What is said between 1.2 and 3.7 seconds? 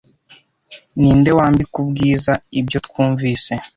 wambika ubwiza ibyo twumvise